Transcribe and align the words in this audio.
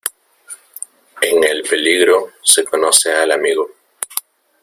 En 1.21 1.43
el 1.43 1.61
peligro, 1.61 2.31
se 2.41 2.65
conoce 2.65 3.13
al 3.13 3.31
amigo. 3.33 3.69